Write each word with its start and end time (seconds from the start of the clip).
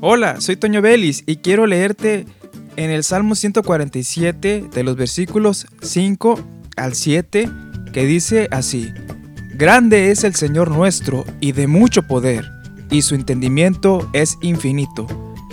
Hola, 0.00 0.40
soy 0.40 0.54
Toño 0.54 0.80
Vélez 0.80 1.24
y 1.26 1.38
quiero 1.38 1.66
leerte 1.66 2.24
en 2.76 2.90
el 2.90 3.02
Salmo 3.02 3.34
147 3.34 4.68
de 4.72 4.82
los 4.84 4.94
versículos 4.94 5.66
5 5.82 6.38
al 6.76 6.94
7 6.94 7.50
que 7.92 8.06
dice 8.06 8.46
así, 8.52 8.92
Grande 9.54 10.12
es 10.12 10.22
el 10.22 10.36
Señor 10.36 10.70
nuestro 10.70 11.24
y 11.40 11.50
de 11.50 11.66
mucho 11.66 12.04
poder, 12.04 12.48
y 12.92 13.02
su 13.02 13.16
entendimiento 13.16 14.08
es 14.12 14.38
infinito. 14.40 15.08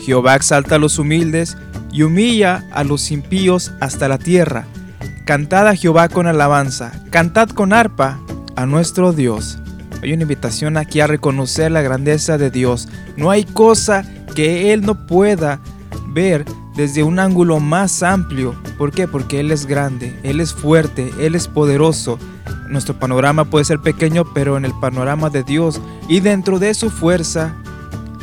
Jehová 0.05 0.35
exalta 0.35 0.75
a 0.75 0.79
los 0.79 0.99
humildes 0.99 1.57
y 1.91 2.03
humilla 2.03 2.69
a 2.71 2.83
los 2.83 3.09
impíos 3.09 3.73
hasta 3.81 4.07
la 4.07 4.19
tierra. 4.19 4.67
Cantad 5.25 5.67
a 5.67 5.75
Jehová 5.75 6.07
con 6.07 6.27
alabanza, 6.27 6.91
cantad 7.09 7.49
con 7.49 7.73
arpa 7.73 8.19
a 8.55 8.67
nuestro 8.67 9.11
Dios. 9.11 9.57
Hay 10.05 10.13
una 10.13 10.21
invitación 10.21 10.77
aquí 10.77 10.99
a 10.99 11.07
reconocer 11.07 11.71
la 11.71 11.81
grandeza 11.81 12.37
de 12.37 12.51
Dios. 12.51 12.87
No 13.17 13.31
hay 13.31 13.43
cosa 13.43 14.05
que 14.35 14.71
Él 14.71 14.81
no 14.81 15.07
pueda 15.07 15.59
ver 16.09 16.45
desde 16.75 17.01
un 17.01 17.17
ángulo 17.17 17.59
más 17.59 18.03
amplio. 18.03 18.53
¿Por 18.77 18.91
qué? 18.91 19.07
Porque 19.07 19.39
Él 19.39 19.49
es 19.49 19.65
grande, 19.65 20.15
Él 20.21 20.41
es 20.41 20.53
fuerte, 20.53 21.11
Él 21.17 21.33
es 21.33 21.47
poderoso. 21.47 22.19
Nuestro 22.69 22.99
panorama 22.99 23.45
puede 23.45 23.65
ser 23.65 23.79
pequeño, 23.79 24.25
pero 24.31 24.57
en 24.57 24.65
el 24.65 24.73
panorama 24.79 25.31
de 25.31 25.41
Dios 25.41 25.81
y 26.07 26.19
dentro 26.19 26.59
de 26.59 26.75
su 26.75 26.91
fuerza 26.91 27.55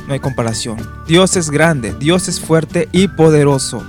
no 0.06 0.14
hay 0.14 0.20
comparación. 0.20 0.76
Dios 1.09 1.37
es 1.37 1.51
grande, 1.51 1.96
Dios 1.98 2.28
es 2.28 2.38
fuerte 2.38 2.88
y 2.92 3.09
poderoso. 3.09 3.82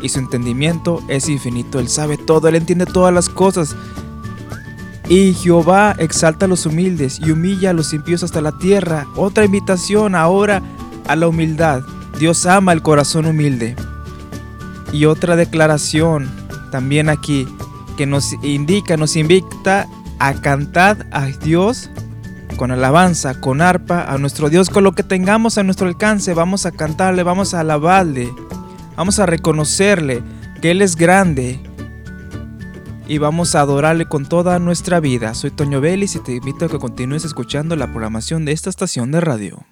Y 0.00 0.08
su 0.08 0.20
entendimiento 0.20 1.02
es 1.10 1.28
infinito. 1.28 1.80
Él 1.80 1.90
sabe 1.90 2.16
todo, 2.16 2.48
Él 2.48 2.54
entiende 2.54 2.86
todas 2.86 3.12
las 3.12 3.28
cosas. 3.28 3.76
Y 5.08 5.34
Jehová 5.34 5.94
exalta 5.98 6.46
a 6.46 6.48
los 6.48 6.66
humildes 6.66 7.20
y 7.20 7.30
humilla 7.30 7.70
a 7.70 7.72
los 7.72 7.92
impíos 7.92 8.24
hasta 8.24 8.40
la 8.40 8.58
tierra. 8.58 9.06
Otra 9.14 9.44
invitación 9.44 10.16
ahora 10.16 10.62
a 11.06 11.14
la 11.14 11.28
humildad. 11.28 11.82
Dios 12.18 12.44
ama 12.46 12.72
el 12.72 12.82
corazón 12.82 13.26
humilde. 13.26 13.76
Y 14.92 15.04
otra 15.04 15.36
declaración 15.36 16.28
también 16.72 17.08
aquí 17.08 17.46
que 17.96 18.06
nos 18.06 18.32
indica, 18.42 18.96
nos 18.96 19.16
invita 19.16 19.86
a 20.18 20.34
cantar 20.34 21.06
a 21.12 21.26
Dios 21.26 21.90
con 22.56 22.70
alabanza, 22.70 23.40
con 23.40 23.60
arpa, 23.60 24.02
a 24.02 24.18
nuestro 24.18 24.48
Dios, 24.48 24.70
con 24.70 24.82
lo 24.82 24.92
que 24.92 25.02
tengamos 25.02 25.56
a 25.56 25.62
nuestro 25.62 25.86
alcance. 25.86 26.34
Vamos 26.34 26.66
a 26.66 26.72
cantarle, 26.72 27.22
vamos 27.22 27.54
a 27.54 27.60
alabarle, 27.60 28.32
vamos 28.96 29.18
a 29.18 29.26
reconocerle 29.26 30.22
que 30.60 30.72
Él 30.72 30.82
es 30.82 30.96
grande 30.96 31.60
y 33.08 33.18
vamos 33.18 33.54
a 33.54 33.60
adorarle 33.60 34.06
con 34.06 34.26
toda 34.26 34.58
nuestra 34.58 35.00
vida. 35.00 35.34
Soy 35.34 35.50
Toño 35.50 35.80
Vélez 35.80 36.16
y 36.16 36.20
te 36.20 36.34
invito 36.34 36.64
a 36.64 36.68
que 36.68 36.78
continúes 36.78 37.24
escuchando 37.24 37.76
la 37.76 37.86
programación 37.86 38.44
de 38.44 38.52
esta 38.52 38.70
estación 38.70 39.12
de 39.12 39.20
radio. 39.20 39.66